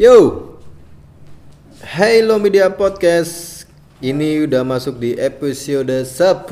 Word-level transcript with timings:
Yo, 0.00 0.56
Hello 1.84 2.40
Media 2.40 2.72
Podcast. 2.72 3.68
Ini 4.00 4.48
udah 4.48 4.64
masuk 4.64 4.96
di 4.96 5.12
episode 5.12 5.92
10. 5.92 6.48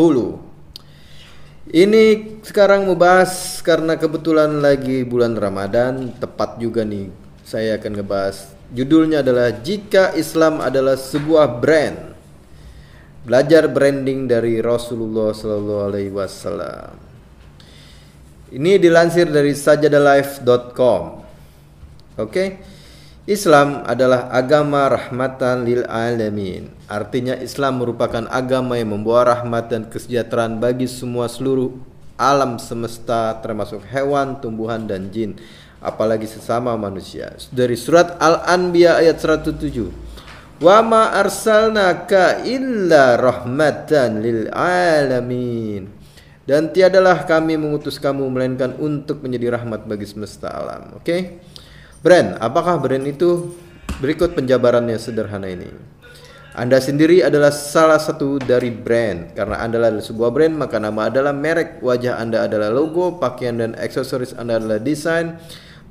Ini 1.72 2.04
sekarang 2.44 2.84
mau 2.84 2.92
bahas 2.92 3.64
karena 3.64 3.96
kebetulan 3.96 4.60
lagi 4.60 5.00
bulan 5.00 5.32
Ramadan, 5.32 6.12
tepat 6.20 6.60
juga 6.60 6.84
nih. 6.84 7.08
Saya 7.40 7.80
akan 7.80 7.96
ngebahas 7.96 8.52
judulnya 8.68 9.24
adalah 9.24 9.48
Jika 9.64 10.12
Islam 10.12 10.60
adalah 10.60 11.00
sebuah 11.00 11.48
brand. 11.56 12.12
Belajar 13.24 13.64
branding 13.72 14.28
dari 14.28 14.60
Rasulullah 14.60 15.32
Sallallahu 15.32 15.88
Alaihi 15.88 16.12
Wasallam. 16.12 17.00
Ini 18.52 18.76
dilansir 18.76 19.32
dari 19.32 19.56
sajadalife.com. 19.56 21.02
Oke. 22.20 22.76
Islam 23.28 23.84
adalah 23.84 24.32
agama 24.32 24.88
rahmatan 24.88 25.68
lil 25.68 25.84
alamin. 25.84 26.72
Artinya 26.88 27.36
Islam 27.36 27.84
merupakan 27.84 28.24
agama 28.32 28.80
yang 28.80 28.96
membawa 28.96 29.36
rahmat 29.36 29.68
dan 29.68 29.84
kesejahteraan 29.84 30.56
bagi 30.56 30.88
semua 30.88 31.28
seluruh 31.28 31.76
alam 32.16 32.56
semesta 32.56 33.36
termasuk 33.44 33.84
hewan, 33.92 34.40
tumbuhan 34.40 34.88
dan 34.88 35.12
jin, 35.12 35.36
apalagi 35.84 36.24
sesama 36.24 36.72
manusia. 36.80 37.36
Dari 37.52 37.76
surat 37.76 38.16
Al-Anbiya 38.16 38.96
ayat 38.96 39.20
107. 39.20 39.92
Wa 40.64 40.80
ma 40.80 41.12
arsalnaka 41.12 42.48
illa 42.48 43.20
rahmatan 43.20 44.24
lil 44.24 44.48
alamin. 44.56 45.84
Dan 46.48 46.72
tiadalah 46.72 47.28
kami 47.28 47.60
mengutus 47.60 48.00
kamu 48.00 48.24
melainkan 48.32 48.72
untuk 48.80 49.20
menjadi 49.20 49.60
rahmat 49.60 49.84
bagi 49.84 50.08
semesta 50.08 50.48
alam. 50.48 50.96
Oke? 50.96 51.04
Okay? 51.04 51.20
Brand, 52.08 52.40
apakah 52.40 52.80
brand 52.80 53.04
itu? 53.04 53.52
Berikut 54.00 54.32
penjabarannya 54.32 54.96
sederhana 54.96 55.44
ini. 55.44 55.68
Anda 56.56 56.80
sendiri 56.80 57.20
adalah 57.20 57.52
salah 57.52 58.00
satu 58.00 58.40
dari 58.40 58.72
brand. 58.72 59.36
Karena 59.36 59.60
Anda 59.60 59.76
adalah 59.76 60.00
sebuah 60.00 60.32
brand, 60.32 60.56
maka 60.56 60.80
nama 60.80 61.12
adalah 61.12 61.36
merek, 61.36 61.84
wajah 61.84 62.16
Anda 62.16 62.48
adalah 62.48 62.72
logo, 62.72 63.20
pakaian 63.20 63.60
dan 63.60 63.76
aksesoris 63.76 64.32
Anda 64.40 64.56
adalah 64.56 64.80
desain, 64.80 65.36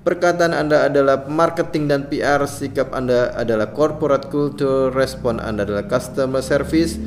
perkataan 0.01 0.57
Anda 0.57 0.89
adalah 0.89 1.29
marketing 1.29 1.85
dan 1.85 2.09
PR, 2.09 2.49
sikap 2.49 2.97
Anda 2.97 3.37
adalah 3.37 3.69
corporate 3.77 4.33
culture, 4.33 4.89
respon 4.89 5.37
Anda 5.37 5.69
adalah 5.69 5.85
customer 5.85 6.41
service, 6.41 6.97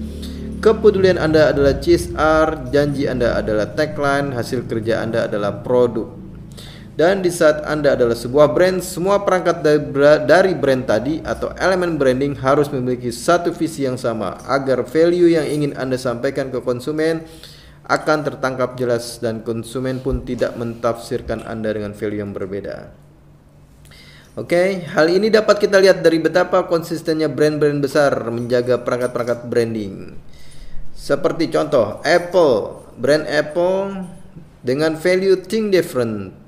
kepedulian 0.62 1.19
Anda 1.19 1.50
adalah 1.50 1.83
CSR, 1.83 2.70
janji 2.70 3.11
Anda 3.11 3.34
adalah 3.34 3.74
tagline, 3.74 4.39
hasil 4.39 4.70
kerja 4.70 5.02
Anda 5.02 5.27
adalah 5.27 5.67
produk. 5.67 6.19
Dan 7.00 7.24
di 7.24 7.32
saat 7.32 7.64
Anda 7.64 7.96
adalah 7.96 8.12
sebuah 8.12 8.52
brand, 8.52 8.84
semua 8.84 9.24
perangkat 9.24 9.64
dari 10.28 10.52
brand 10.52 10.84
tadi 10.84 11.24
atau 11.24 11.48
elemen 11.56 11.96
branding 11.96 12.36
harus 12.36 12.68
memiliki 12.68 13.08
satu 13.08 13.56
visi 13.56 13.88
yang 13.88 13.96
sama 13.96 14.36
agar 14.44 14.84
value 14.84 15.33
yang 15.33 15.48
ingin 15.48 15.72
Anda 15.80 15.96
sampaikan 15.96 16.52
ke 16.52 16.60
konsumen 16.60 17.24
akan 17.89 18.18
tertangkap 18.20 18.77
jelas 18.77 19.16
dan 19.16 19.40
konsumen 19.40 20.05
pun 20.05 20.28
tidak 20.28 20.60
mentafsirkan 20.60 21.40
Anda 21.48 21.72
dengan 21.72 21.96
value 21.96 22.20
yang 22.20 22.36
berbeda. 22.36 22.92
Oke, 24.36 24.52
okay, 24.52 24.68
hal 24.92 25.08
ini 25.08 25.33
dapat 25.33 25.56
kita 25.56 25.80
lihat 25.80 26.05
dari 26.05 26.20
betapa 26.20 26.68
konsistennya 26.68 27.33
brand-brand 27.33 27.80
besar 27.80 28.12
menjaga 28.28 28.77
perangkat-perangkat 28.77 29.48
branding. 29.48 30.20
Seperti 30.92 31.48
contoh 31.48 32.05
Apple, 32.05 32.84
brand 33.00 33.24
Apple 33.24 34.05
dengan 34.60 35.00
value 35.00 35.40
think 35.40 35.72
different 35.72 36.39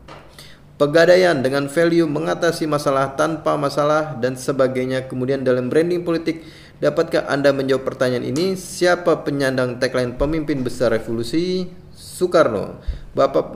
pegadaian 0.82 1.38
dengan 1.38 1.70
value 1.70 2.10
mengatasi 2.10 2.66
masalah 2.66 3.14
tanpa 3.14 3.54
masalah 3.54 4.18
dan 4.18 4.34
sebagainya. 4.34 5.06
Kemudian 5.06 5.46
dalam 5.46 5.70
branding 5.70 6.02
politik, 6.02 6.42
dapatkah 6.82 7.30
Anda 7.30 7.54
menjawab 7.54 7.86
pertanyaan 7.86 8.26
ini? 8.26 8.58
Siapa 8.58 9.22
penyandang 9.22 9.78
tagline 9.78 10.18
pemimpin 10.18 10.66
besar 10.66 10.90
revolusi? 10.90 11.70
Soekarno, 11.94 12.82
Bapak 13.14 13.54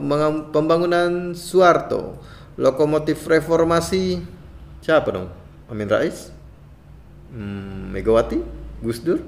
Pembangunan 0.55 1.35
Soeharto, 1.35 2.15
lokomotif 2.55 3.27
reformasi 3.27 4.23
siapa 4.79 5.11
dong? 5.11 5.27
Amin 5.67 5.91
Rais? 5.91 6.31
Hmm, 7.35 7.91
Megawati? 7.91 8.39
Gus 8.79 9.03
Dur? 9.03 9.19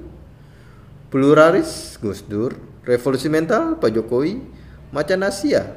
Pluralis? 1.12 2.00
Gus 2.00 2.24
Dur? 2.24 2.56
Revolusi 2.80 3.28
mental? 3.28 3.76
Pak 3.76 3.92
Jokowi? 3.92 4.40
Macan 4.88 5.20
Asia? 5.20 5.68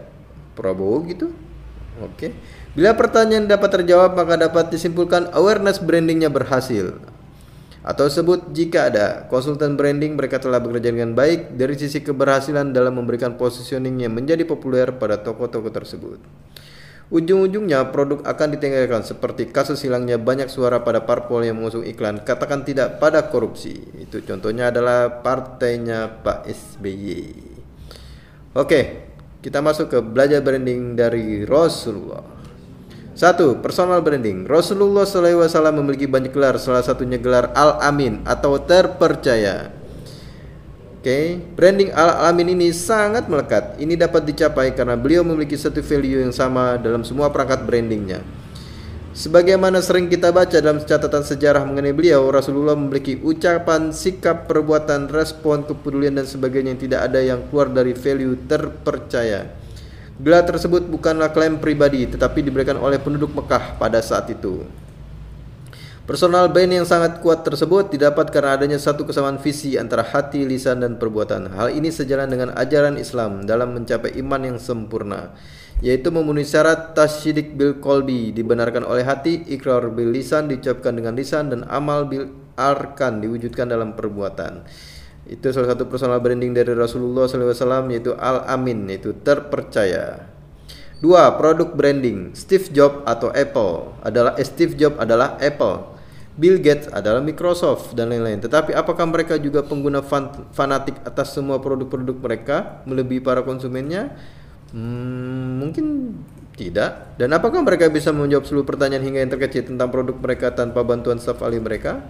Prabowo 0.56 1.03
gitu? 1.03 1.35
Oke. 2.01 2.33
Bila 2.73 2.97
pertanyaan 2.97 3.45
dapat 3.45 3.69
terjawab 3.81 4.17
maka 4.17 4.33
dapat 4.33 4.73
disimpulkan 4.73 5.29
awareness 5.37 5.77
brandingnya 5.77 6.33
berhasil. 6.33 6.97
Atau 7.83 8.07
sebut 8.07 8.55
jika 8.55 8.87
ada 8.87 9.27
konsultan 9.27 9.75
branding 9.75 10.15
mereka 10.15 10.39
telah 10.39 10.63
bekerja 10.63 10.95
dengan 10.95 11.11
baik 11.11 11.59
dari 11.59 11.75
sisi 11.75 11.99
keberhasilan 11.99 12.71
dalam 12.71 12.95
memberikan 12.95 13.35
positioningnya 13.35 14.07
menjadi 14.07 14.47
populer 14.47 14.95
pada 14.95 15.19
toko-toko 15.19 15.67
tersebut. 15.67 16.17
Ujung-ujungnya 17.11 17.91
produk 17.91 18.23
akan 18.23 18.57
ditinggalkan 18.57 19.03
seperti 19.03 19.51
kasus 19.51 19.83
hilangnya 19.83 20.15
banyak 20.15 20.47
suara 20.47 20.81
pada 20.81 21.03
parpol 21.03 21.43
yang 21.43 21.59
mengusung 21.59 21.83
iklan 21.83 22.23
katakan 22.23 22.63
tidak 22.63 23.03
pada 23.03 23.27
korupsi. 23.27 23.83
Itu 23.99 24.23
contohnya 24.23 24.71
adalah 24.71 25.21
partainya 25.21 26.23
Pak 26.23 26.47
SBY. 26.47 27.11
Oke, 28.55 29.12
kita 29.43 29.59
masuk 29.59 29.91
ke 29.91 29.99
belajar 29.99 30.39
branding 30.39 30.95
dari 30.95 31.43
Rasulullah. 31.43 32.23
Satu, 33.13 33.59
personal 33.59 33.99
branding. 34.01 34.47
Rasulullah 34.47 35.05
SAW 35.05 35.45
memiliki 35.75 36.07
banyak 36.07 36.31
gelar, 36.31 36.57
salah 36.57 36.81
satunya 36.81 37.19
gelar 37.19 37.51
Al-Amin 37.53 38.23
atau 38.23 38.57
terpercaya. 38.57 39.69
Oke, 40.97 41.11
okay. 41.11 41.25
branding 41.59 41.91
Al-Amin 41.91 42.55
ini 42.55 42.71
sangat 42.71 43.27
melekat. 43.27 43.75
Ini 43.77 43.99
dapat 43.99 44.23
dicapai 44.23 44.71
karena 44.71 44.95
beliau 44.95 45.27
memiliki 45.27 45.59
satu 45.59 45.83
value 45.83 46.23
yang 46.23 46.31
sama 46.31 46.79
dalam 46.79 47.03
semua 47.03 47.27
perangkat 47.27 47.67
brandingnya. 47.67 48.23
Sebagaimana 49.13 49.78
sering 49.78 50.09
kita 50.09 50.34
baca 50.34 50.57
dalam 50.57 50.81
catatan 50.81 51.22
sejarah 51.22 51.62
mengenai 51.69 51.94
beliau, 51.94 52.34
Rasulullah 52.34 52.74
memiliki 52.74 53.22
ucapan, 53.22 53.94
sikap, 53.94 54.50
perbuatan, 54.50 55.06
respon, 55.06 55.69
kepedulian 55.69 56.18
dan 56.18 56.25
sebagainya 56.25 56.74
yang 56.74 56.81
tidak 56.81 57.00
ada 57.06 57.22
yang 57.22 57.46
keluar 57.46 57.69
dari 57.69 57.94
value 57.94 58.34
terpercaya. 58.50 59.53
Gelar 60.18 60.50
tersebut 60.50 60.90
bukanlah 60.90 61.29
klaim 61.29 61.62
pribadi 61.62 62.09
tetapi 62.09 62.41
diberikan 62.41 62.81
oleh 62.81 62.97
penduduk 62.97 63.38
Mekah 63.38 63.78
pada 63.78 64.01
saat 64.01 64.34
itu. 64.34 64.66
Personal 66.09 66.50
brand 66.50 66.74
yang 66.74 66.88
sangat 66.90 67.22
kuat 67.22 67.45
tersebut 67.45 67.94
didapat 67.94 68.34
karena 68.34 68.57
adanya 68.57 68.81
satu 68.81 69.06
kesamaan 69.06 69.38
visi 69.38 69.78
antara 69.78 70.01
hati, 70.01 70.42
lisan, 70.42 70.81
dan 70.81 70.98
perbuatan. 70.98 71.54
Hal 71.54 71.69
ini 71.69 71.94
sejalan 71.94 72.33
dengan 72.33 72.50
ajaran 72.57 72.98
Islam 72.98 73.45
dalam 73.45 73.77
mencapai 73.77 74.18
iman 74.18 74.42
yang 74.42 74.57
sempurna 74.57 75.38
yaitu 75.83 76.15
memenuhi 76.15 76.47
syarat 76.47 76.95
tasyidik 76.95 77.59
bil 77.59 77.83
kolbi 77.83 78.31
dibenarkan 78.31 78.88
oleh 78.88 79.03
hati, 79.03 79.44
ikrar 79.51 79.83
bil 79.91 80.15
lisan 80.15 80.47
diucapkan 80.47 80.95
dengan 80.95 81.12
lisan 81.12 81.51
dan 81.51 81.68
amal 81.68 82.07
bil 82.07 82.31
arkan 82.56 83.19
diwujudkan 83.19 83.68
dalam 83.68 83.91
perbuatan. 83.91 84.63
Itu 85.27 85.51
salah 85.51 85.75
satu 85.75 85.91
personal 85.91 86.24
branding 86.24 86.56
dari 86.56 86.71
Rasulullah 86.71 87.27
SAW 87.27 87.91
yaitu 87.91 88.15
al 88.15 88.47
amin 88.47 88.88
yaitu 88.88 89.12
terpercaya. 89.27 90.31
Dua 91.03 91.35
produk 91.35 91.75
branding 91.75 92.31
Steve 92.31 92.71
Jobs 92.71 93.03
atau 93.03 93.27
Apple 93.35 93.91
adalah 94.07 94.39
eh, 94.39 94.47
Steve 94.47 94.80
Jobs 94.80 94.95
adalah 94.95 95.35
Apple. 95.35 95.91
Bill 96.33 96.57
Gates 96.63 96.89
adalah 96.89 97.19
Microsoft 97.19 97.91
dan 97.94 98.09
lain-lain. 98.09 98.39
Tetapi 98.39 98.71
apakah 98.74 99.03
mereka 99.06 99.35
juga 99.35 99.62
pengguna 99.62 100.00
fan 100.00 100.31
fanatik 100.56 100.95
atas 101.03 101.35
semua 101.35 101.59
produk-produk 101.59 102.18
mereka 102.18 102.81
melebihi 102.88 103.19
para 103.19 103.44
konsumennya? 103.44 104.15
Hmm, 104.73 105.61
mungkin 105.61 106.17
tidak. 106.57 107.17
Dan 107.21 107.29
apakah 107.33 107.61
mereka 107.61 107.89
bisa 107.93 108.09
menjawab 108.09 108.45
seluruh 108.49 108.65
pertanyaan 108.65 109.05
hingga 109.05 109.21
yang 109.21 109.31
terkecil 109.31 109.69
tentang 109.69 109.93
produk 109.93 110.17
mereka 110.17 110.49
tanpa 110.49 110.81
bantuan 110.81 111.21
staf 111.21 111.41
ahli 111.45 111.61
mereka? 111.61 112.01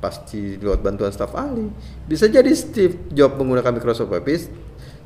Pasti 0.00 0.56
lewat 0.56 0.80
bantuan 0.80 1.12
staf 1.12 1.36
ahli. 1.36 1.68
Bisa 2.08 2.28
jadi 2.28 2.48
Steve 2.56 3.12
Jobs 3.12 3.36
menggunakan 3.36 3.76
Microsoft 3.76 4.12
Office. 4.12 4.48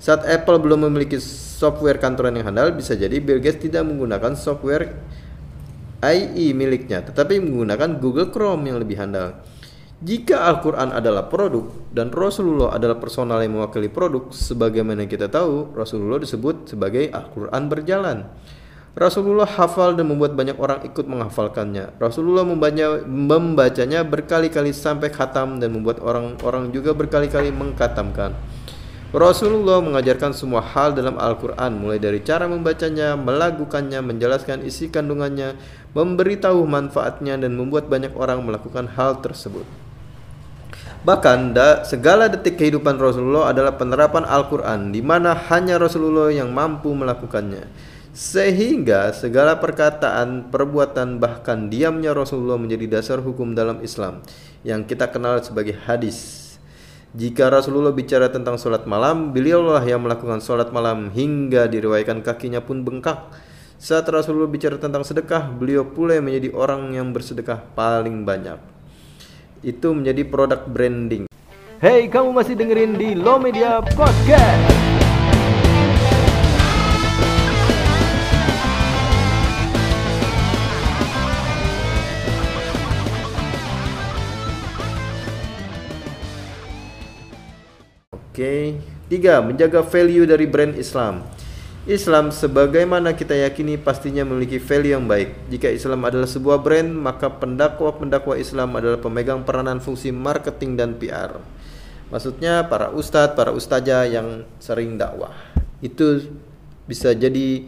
Saat 0.00 0.24
Apple 0.24 0.62
belum 0.62 0.88
memiliki 0.88 1.20
software 1.20 2.00
kantoran 2.00 2.32
yang 2.32 2.48
handal, 2.54 2.72
bisa 2.72 2.96
jadi 2.96 3.20
Bill 3.20 3.42
Gates 3.42 3.60
tidak 3.60 3.84
menggunakan 3.84 4.32
software 4.32 4.96
IE 6.00 6.56
miliknya, 6.56 7.04
tetapi 7.04 7.36
menggunakan 7.36 8.00
Google 8.00 8.32
Chrome 8.32 8.64
yang 8.72 8.80
lebih 8.80 8.96
handal. 8.96 9.36
Jika 10.00 10.48
Al-Quran 10.48 10.96
adalah 10.96 11.28
produk 11.28 11.68
dan 11.92 12.08
Rasulullah 12.08 12.72
adalah 12.72 12.96
personal 12.96 13.44
yang 13.44 13.60
mewakili 13.60 13.92
produk, 13.92 14.32
sebagaimana 14.32 15.04
kita 15.04 15.28
tahu, 15.28 15.76
Rasulullah 15.76 16.16
disebut 16.16 16.72
sebagai 16.72 17.12
Al-Quran 17.12 17.68
berjalan. 17.68 18.24
Rasulullah 18.96 19.44
hafal 19.44 20.00
dan 20.00 20.08
membuat 20.08 20.32
banyak 20.32 20.56
orang 20.56 20.88
ikut 20.88 21.04
menghafalkannya. 21.04 22.00
Rasulullah 22.00 22.48
membaca, 22.48 23.04
membacanya 23.04 24.00
berkali-kali 24.00 24.72
sampai 24.72 25.12
khatam 25.12 25.60
dan 25.60 25.68
membuat 25.68 26.00
orang-orang 26.00 26.72
juga 26.72 26.96
berkali-kali 26.96 27.52
mengkatamkan. 27.52 28.32
Rasulullah 29.12 29.84
mengajarkan 29.84 30.32
semua 30.32 30.64
hal 30.64 30.96
dalam 30.96 31.20
Al-Quran, 31.20 31.76
mulai 31.76 32.00
dari 32.00 32.24
cara 32.24 32.48
membacanya, 32.48 33.20
melakukannya, 33.20 34.00
menjelaskan 34.00 34.64
isi 34.64 34.88
kandungannya, 34.88 35.60
memberitahu 35.92 36.64
manfaatnya, 36.64 37.36
dan 37.36 37.52
membuat 37.52 37.92
banyak 37.92 38.16
orang 38.16 38.40
melakukan 38.48 38.88
hal 38.96 39.20
tersebut. 39.20 39.89
Bahkan 41.00 41.56
da, 41.56 41.80
segala 41.88 42.28
detik 42.28 42.60
kehidupan 42.60 43.00
Rasulullah 43.00 43.48
adalah 43.48 43.80
penerapan 43.80 44.20
Al-Quran, 44.28 44.92
di 44.92 45.00
mana 45.00 45.32
hanya 45.48 45.80
Rasulullah 45.80 46.28
yang 46.28 46.52
mampu 46.52 46.92
melakukannya. 46.92 47.64
Sehingga 48.12 49.08
segala 49.16 49.56
perkataan, 49.56 50.52
perbuatan, 50.52 51.16
bahkan 51.16 51.72
diamnya 51.72 52.12
Rasulullah 52.12 52.60
menjadi 52.60 53.00
dasar 53.00 53.24
hukum 53.24 53.56
dalam 53.56 53.80
Islam 53.80 54.20
yang 54.60 54.84
kita 54.84 55.08
kenal 55.08 55.40
sebagai 55.40 55.72
hadis. 55.88 56.52
Jika 57.16 57.48
Rasulullah 57.48 57.96
bicara 57.96 58.28
tentang 58.28 58.60
sholat 58.60 58.84
malam, 58.84 59.32
beliaulah 59.32 59.80
yang 59.82 60.04
melakukan 60.04 60.44
sholat 60.44 60.68
malam 60.68 61.08
hingga 61.16 61.64
diriwayatkan 61.64 62.20
kakinya 62.20 62.60
pun 62.60 62.84
bengkak. 62.84 63.32
Saat 63.80 64.04
Rasulullah 64.12 64.52
bicara 64.52 64.76
tentang 64.76 65.00
sedekah, 65.00 65.48
beliau 65.48 65.88
pula 65.88 66.12
yang 66.12 66.28
menjadi 66.28 66.52
orang 66.52 66.92
yang 66.92 67.08
bersedekah 67.16 67.72
paling 67.72 68.28
banyak. 68.28 68.79
Itu 69.60 69.92
menjadi 69.92 70.24
produk 70.24 70.64
branding. 70.64 71.28
Hey, 71.84 72.08
kamu 72.08 72.32
masih 72.32 72.56
dengerin 72.56 72.96
di 72.96 73.12
Low 73.12 73.36
Media 73.36 73.84
Podcast. 73.84 74.72
Oke. 88.16 88.80
Tiga, 89.12 89.44
menjaga 89.44 89.84
value 89.84 90.24
dari 90.24 90.48
brand 90.48 90.72
Islam. 90.80 91.20
Islam 91.90 92.30
sebagaimana 92.30 93.18
kita 93.18 93.34
yakini 93.34 93.74
pastinya 93.74 94.22
memiliki 94.22 94.62
value 94.62 94.94
yang 94.94 95.10
baik. 95.10 95.50
Jika 95.50 95.74
Islam 95.74 96.06
adalah 96.06 96.30
sebuah 96.30 96.62
brand, 96.62 96.86
maka 96.86 97.26
pendakwa-pendakwa 97.26 98.38
Islam 98.38 98.78
adalah 98.78 99.02
pemegang 99.02 99.42
peranan 99.42 99.82
fungsi 99.82 100.14
marketing 100.14 100.78
dan 100.78 100.94
PR. 100.94 101.42
Maksudnya 102.14 102.70
para 102.70 102.94
ustadz, 102.94 103.34
para 103.34 103.50
ustazah 103.50 104.06
yang 104.06 104.46
sering 104.62 104.94
dakwah. 104.94 105.34
Itu 105.82 106.22
bisa 106.86 107.10
jadi 107.10 107.66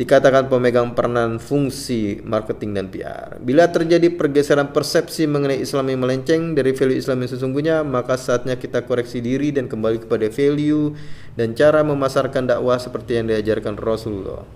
dikatakan 0.00 0.48
pemegang 0.48 0.96
peranan 0.96 1.36
fungsi 1.36 2.24
marketing 2.24 2.72
dan 2.72 2.88
PR. 2.88 3.36
Bila 3.36 3.68
terjadi 3.68 4.08
pergeseran 4.08 4.72
persepsi 4.72 5.28
mengenai 5.28 5.60
Islam 5.60 5.92
yang 5.92 6.00
melenceng 6.00 6.56
dari 6.56 6.72
value 6.72 6.96
Islam 6.96 7.20
yang 7.20 7.30
sesungguhnya, 7.36 7.76
maka 7.84 8.16
saatnya 8.16 8.56
kita 8.56 8.88
koreksi 8.88 9.20
diri 9.20 9.52
dan 9.52 9.68
kembali 9.68 10.08
kepada 10.08 10.32
value 10.32 10.96
dan 11.36 11.52
cara 11.52 11.84
memasarkan 11.84 12.48
dakwah 12.48 12.80
seperti 12.80 13.20
yang 13.20 13.28
diajarkan 13.28 13.76
Rasulullah. 13.76 14.48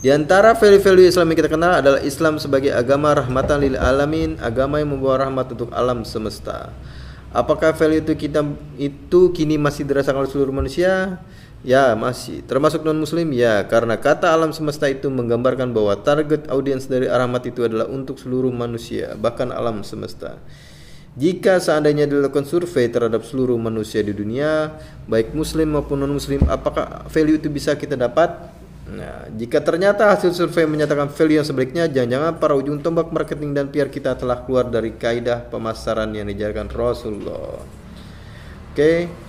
Di 0.00 0.08
antara 0.08 0.56
value-value 0.56 1.10
Islam 1.10 1.28
yang 1.28 1.38
kita 1.44 1.52
kenal 1.52 1.72
adalah 1.84 2.00
Islam 2.00 2.40
sebagai 2.40 2.72
agama 2.72 3.12
rahmatan 3.12 3.60
lil 3.60 3.76
alamin, 3.76 4.40
agama 4.40 4.80
yang 4.80 4.96
membawa 4.96 5.28
rahmat 5.28 5.52
untuk 5.52 5.68
alam 5.74 6.08
semesta. 6.08 6.72
Apakah 7.28 7.76
value 7.76 8.00
itu 8.00 8.16
kita 8.16 8.40
itu 8.80 9.20
kini 9.36 9.60
masih 9.60 9.84
dirasakan 9.84 10.24
oleh 10.24 10.32
seluruh 10.32 10.54
manusia? 10.54 11.20
Ya, 11.66 11.90
masih. 11.98 12.46
Termasuk 12.46 12.86
non-muslim? 12.86 13.34
Ya, 13.34 13.66
karena 13.66 13.98
kata 13.98 14.30
alam 14.30 14.54
semesta 14.54 14.86
itu 14.86 15.10
menggambarkan 15.10 15.74
bahwa 15.74 15.98
target 15.98 16.46
audiens 16.46 16.86
dari 16.86 17.10
Arahmat 17.10 17.50
itu 17.50 17.66
adalah 17.66 17.90
untuk 17.90 18.14
seluruh 18.22 18.54
manusia, 18.54 19.18
bahkan 19.18 19.50
alam 19.50 19.82
semesta. 19.82 20.38
Jika 21.18 21.58
seandainya 21.58 22.06
dilakukan 22.06 22.46
survei 22.46 22.86
terhadap 22.86 23.26
seluruh 23.26 23.58
manusia 23.58 24.06
di 24.06 24.14
dunia, 24.14 24.70
baik 25.10 25.34
muslim 25.34 25.74
maupun 25.74 25.98
non-muslim, 25.98 26.46
apakah 26.46 27.10
value 27.10 27.42
itu 27.42 27.50
bisa 27.50 27.74
kita 27.74 27.98
dapat? 27.98 28.38
Nah, 28.88 29.26
jika 29.34 29.58
ternyata 29.58 30.14
hasil 30.14 30.30
survei 30.38 30.62
menyatakan 30.62 31.10
value 31.10 31.42
yang 31.42 31.48
sebaliknya, 31.48 31.90
jangan-jangan 31.90 32.38
para 32.38 32.54
ujung 32.54 32.78
tombak 32.78 33.10
marketing 33.10 33.50
dan 33.50 33.66
PR 33.66 33.90
kita 33.90 34.14
telah 34.14 34.46
keluar 34.46 34.70
dari 34.70 34.94
kaidah 34.94 35.50
pemasaran 35.50 36.14
yang 36.14 36.30
dijalankan 36.30 36.70
Rasulullah. 36.70 37.66
Oke. 38.70 38.78
Okay. 38.78 39.27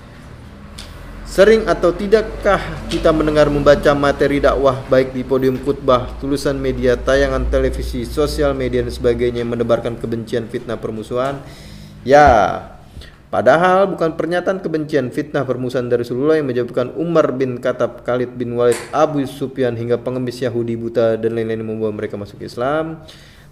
Sering 1.30 1.70
atau 1.70 1.94
tidakkah 1.94 2.58
kita 2.90 3.14
mendengar 3.14 3.54
membaca 3.54 3.94
materi 3.94 4.42
dakwah 4.42 4.82
baik 4.90 5.14
di 5.14 5.22
podium 5.22 5.62
khutbah, 5.62 6.10
tulisan 6.18 6.58
media, 6.58 6.98
tayangan 6.98 7.46
televisi, 7.54 8.02
sosial 8.02 8.58
media 8.58 8.82
dan 8.82 8.90
sebagainya 8.90 9.46
yang 9.46 9.54
menebarkan 9.54 10.02
kebencian, 10.02 10.50
fitnah, 10.50 10.82
permusuhan? 10.82 11.38
Ya, 12.02 12.58
padahal 13.30 13.94
bukan 13.94 14.18
pernyataan 14.18 14.58
kebencian, 14.58 15.14
fitnah, 15.14 15.46
permusuhan 15.46 15.86
dari 15.86 16.02
Rasulullah 16.02 16.42
yang 16.42 16.50
menyebabkan 16.50 16.98
Umar 16.98 17.30
bin 17.38 17.62
Khattab, 17.62 18.02
Khalid 18.02 18.34
bin 18.34 18.58
Walid, 18.58 18.82
Abu 18.90 19.22
Sufyan 19.30 19.78
hingga 19.78 20.02
pengemis 20.02 20.42
Yahudi 20.42 20.82
buta 20.82 21.14
dan 21.14 21.38
lain-lain 21.38 21.62
membawa 21.62 21.94
mereka 21.94 22.18
masuk 22.18 22.42
Islam. 22.42 23.06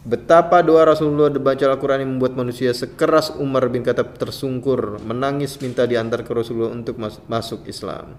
Betapa 0.08 0.64
doa 0.64 0.88
Rasulullah 0.88 1.28
dibaca 1.28 1.68
Al-Quran 1.68 2.08
yang 2.08 2.12
membuat 2.16 2.32
manusia 2.32 2.72
sekeras 2.72 3.28
Umar 3.44 3.68
bin 3.68 3.84
Khattab 3.84 4.16
tersungkur, 4.16 5.04
menangis 5.04 5.60
minta 5.60 5.84
diantar 5.84 6.24
ke 6.24 6.32
Rasulullah 6.32 6.72
untuk 6.72 6.96
masuk 7.28 7.68
Islam. 7.68 8.16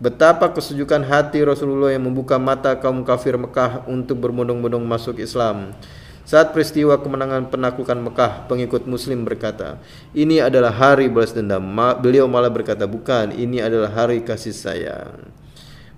Betapa 0.00 0.48
kesejukan 0.56 1.04
hati 1.04 1.44
Rasulullah 1.44 1.92
yang 1.92 2.08
membuka 2.08 2.40
mata 2.40 2.80
kaum 2.80 3.04
kafir 3.04 3.36
Mekah 3.36 3.84
untuk 3.84 4.24
berbondong-bondong 4.24 4.80
masuk 4.88 5.20
Islam. 5.20 5.76
Saat 6.24 6.56
peristiwa 6.56 6.96
kemenangan 6.96 7.52
penaklukan 7.52 8.08
Mekah, 8.08 8.48
pengikut 8.48 8.88
Muslim 8.88 9.28
berkata, 9.28 9.76
"Ini 10.16 10.48
adalah 10.48 10.72
hari 10.72 11.12
balas 11.12 11.36
dendam." 11.36 11.60
Beliau 12.00 12.24
malah 12.24 12.48
berkata, 12.48 12.88
"Bukan, 12.88 13.36
ini 13.36 13.60
adalah 13.60 13.92
hari 13.92 14.24
kasih 14.24 14.56
sayang." 14.56 15.28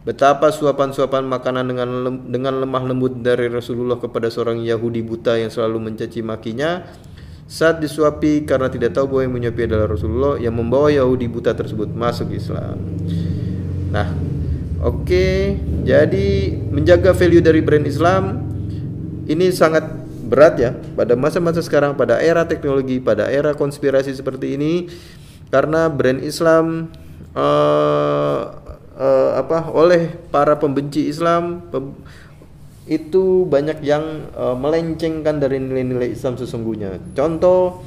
Betapa 0.00 0.48
suapan-suapan 0.48 1.28
makanan 1.28 1.64
dengan 1.68 1.88
lem, 2.08 2.16
dengan 2.32 2.56
lemah 2.56 2.88
lembut 2.88 3.20
dari 3.20 3.52
Rasulullah 3.52 4.00
kepada 4.00 4.32
seorang 4.32 4.64
Yahudi 4.64 5.04
buta 5.04 5.36
yang 5.36 5.52
selalu 5.52 5.92
mencaci 5.92 6.24
makinya 6.24 6.88
saat 7.44 7.84
disuapi 7.84 8.48
karena 8.48 8.72
tidak 8.72 8.96
tahu 8.96 9.12
bahwa 9.12 9.22
yang 9.28 9.34
menyuapi 9.36 9.62
adalah 9.68 9.90
Rasulullah 9.90 10.34
yang 10.40 10.56
membawa 10.56 10.88
Yahudi 10.88 11.28
buta 11.28 11.52
tersebut 11.52 11.92
masuk 11.92 12.32
Islam. 12.32 12.80
Nah, 13.92 14.08
oke, 14.80 15.04
okay, 15.04 15.60
jadi 15.84 16.54
menjaga 16.70 17.12
value 17.12 17.44
dari 17.44 17.60
brand 17.60 17.84
Islam 17.84 18.46
ini 19.28 19.52
sangat 19.52 19.84
berat 20.30 20.54
ya 20.62 20.70
pada 20.94 21.18
masa-masa 21.18 21.58
sekarang 21.58 21.98
pada 21.98 22.22
era 22.22 22.46
teknologi, 22.46 23.02
pada 23.02 23.28
era 23.28 23.52
konspirasi 23.52 24.14
seperti 24.14 24.54
ini 24.54 24.86
karena 25.50 25.90
brand 25.90 26.22
Islam 26.22 26.88
uh, 27.34 28.59
uh, 29.00 29.40
apa 29.40 29.72
oleh 29.72 30.12
para 30.28 30.60
pembenci 30.60 31.08
Islam 31.08 31.64
itu 32.84 33.48
banyak 33.48 33.80
yang 33.80 34.28
uh, 34.36 34.52
melencengkan 34.52 35.40
dari 35.40 35.56
nilai-nilai 35.56 36.12
Islam 36.12 36.36
sesungguhnya. 36.36 37.00
Contoh 37.16 37.80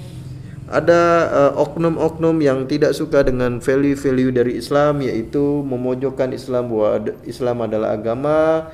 ada 0.63 1.27
oknum-oknum 1.59 2.39
uh, 2.39 2.45
yang 2.49 2.59
tidak 2.65 2.95
suka 2.97 3.21
dengan 3.21 3.59
value-value 3.61 4.31
dari 4.33 4.57
Islam 4.57 5.03
yaitu 5.05 5.61
memojokkan 5.61 6.33
Islam 6.33 6.71
bahwa 6.71 7.13
Islam 7.27 7.57
adalah 7.67 7.93
agama 7.93 8.71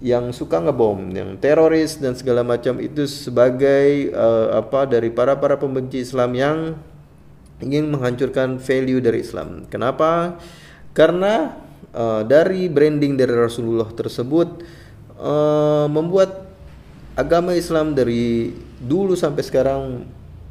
yang 0.00 0.30
suka 0.30 0.60
ngebom, 0.60 1.12
yang 1.16 1.40
teroris 1.40 1.96
dan 1.96 2.12
segala 2.12 2.44
macam 2.44 2.76
itu 2.78 3.08
sebagai 3.08 4.12
uh, 4.12 4.60
apa 4.60 4.84
dari 4.84 5.08
para 5.08 5.40
para 5.40 5.56
pembenci 5.56 6.04
Islam 6.04 6.30
yang 6.36 6.58
ingin 7.64 7.88
menghancurkan 7.88 8.60
value 8.60 9.00
dari 9.00 9.24
Islam. 9.24 9.64
Kenapa? 9.72 10.36
Karena 10.92 11.65
uh, 11.96 12.22
dari 12.22 12.68
branding 12.68 13.16
dari 13.16 13.32
Rasulullah 13.32 13.88
tersebut 13.88 14.60
uh, 15.16 15.88
membuat 15.88 16.44
agama 17.16 17.56
Islam 17.56 17.96
dari 17.96 18.52
dulu 18.76 19.16
sampai 19.16 19.40
sekarang 19.40 20.04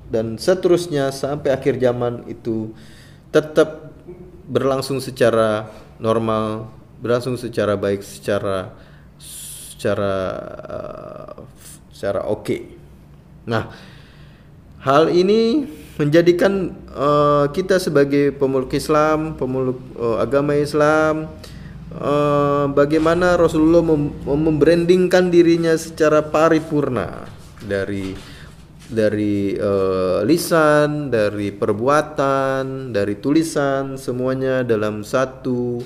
dan 0.09 0.41
seterusnya 0.41 1.13
sampai 1.13 1.53
akhir 1.53 1.77
zaman 1.77 2.25
itu 2.25 2.73
tetap 3.29 3.93
berlangsung 4.45 5.01
secara 5.01 5.69
normal, 5.97 6.69
berlangsung 7.01 7.37
secara 7.37 7.73
baik, 7.77 8.05
secara 8.05 8.73
secara 9.17 10.15
uh, 10.65 11.33
secara 11.93 12.21
oke. 12.29 12.41
Okay. 12.45 12.61
Nah, 13.45 13.69
hal 14.81 15.11
ini 15.13 15.69
menjadikan 15.95 16.75
uh, 16.91 17.47
kita 17.55 17.79
sebagai 17.79 18.35
pemeluk 18.35 18.75
Islam, 18.75 19.39
pemeluk 19.39 19.79
uh, 19.95 20.19
agama 20.19 20.55
Islam, 20.59 21.31
uh, 21.95 22.67
bagaimana 22.71 23.39
Rasulullah 23.39 23.79
mem 23.79 24.11
membrandingkan 24.27 25.31
dirinya 25.31 25.71
secara 25.79 26.19
paripurna 26.19 27.23
dari 27.63 28.11
dari 28.85 29.55
uh, 29.57 30.21
lisan, 30.27 31.09
dari 31.09 31.49
perbuatan, 31.49 32.91
dari 32.93 33.15
tulisan, 33.17 33.97
semuanya 33.97 34.61
dalam 34.61 35.01
satu 35.01 35.81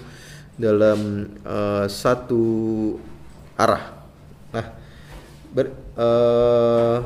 dalam 0.60 1.30
uh, 1.48 1.88
satu 1.88 2.44
arah. 3.56 3.84
Nah, 4.52 4.68
ber, 5.54 5.68
uh, 5.96 6.98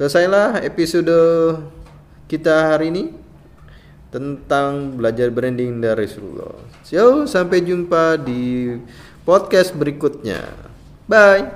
Selesailah 0.00 0.64
episode 0.64 1.12
kita 2.24 2.72
hari 2.72 2.88
ini 2.88 3.12
tentang 4.08 4.96
belajar 4.96 5.28
branding 5.28 5.76
dari 5.76 6.08
Rasulullah. 6.08 6.56
So, 6.80 7.28
sampai 7.28 7.60
jumpa 7.60 8.16
di 8.16 8.80
podcast 9.28 9.76
berikutnya. 9.76 10.40
Bye. 11.04 11.52